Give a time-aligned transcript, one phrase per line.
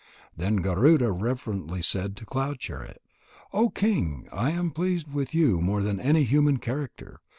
[0.35, 3.03] Then Garuda reverently said to Cloud chariot:
[3.53, 7.19] "O King, I am pleased with your more than human character.